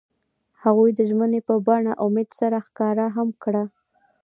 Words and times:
هغوی 0.63 0.91
د 0.95 0.99
ژمنې 1.09 1.39
په 1.47 1.55
بڼه 1.67 1.93
امید 2.05 2.29
سره 2.39 2.57
ښکاره 2.65 3.05
هم 3.15 3.29
کړه. 3.43 3.63